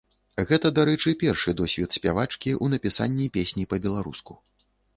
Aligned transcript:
Гэта, 0.51 0.69
дарэчы, 0.79 1.13
першы 1.23 1.53
досвед 1.59 1.89
спявачкі 1.99 2.51
ў 2.63 2.77
напісанні 2.77 3.31
песні 3.39 3.69
па-беларуску. 3.75 4.33